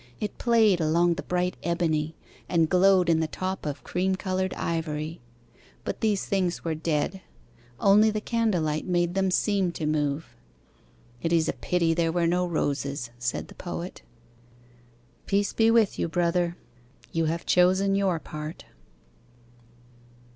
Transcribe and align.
It 0.19 0.39
played 0.39 0.81
along 0.81 1.13
the 1.13 1.21
bright 1.21 1.57
ebony, 1.61 2.15
And 2.49 2.67
glowed 2.71 3.07
in 3.07 3.19
the 3.19 3.27
top 3.27 3.67
of 3.67 3.83
cream 3.83 4.15
coloured 4.15 4.51
ivory. 4.55 5.21
But 5.83 6.01
these 6.01 6.25
things 6.25 6.63
were 6.65 6.73
dead, 6.73 7.21
Only 7.79 8.09
the 8.09 8.19
candle 8.19 8.63
light 8.63 8.87
made 8.87 9.13
them 9.13 9.29
seem 9.29 9.71
to 9.73 9.85
move. 9.85 10.35
"It 11.21 11.31
is 11.31 11.47
a 11.47 11.53
pity 11.53 11.93
there 11.93 12.11
were 12.11 12.25
no 12.25 12.47
roses," 12.47 13.11
said 13.19 13.47
the 13.47 13.53
Poet. 13.53 14.01
Peace 15.27 15.53
be 15.53 15.69
with 15.69 15.99
you, 15.99 16.07
Brother. 16.07 16.57
You 17.11 17.25
have 17.25 17.45
chosen 17.45 17.93
your 17.93 18.17
part. 18.17 18.65